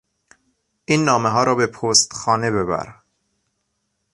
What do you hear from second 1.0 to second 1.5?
نامهها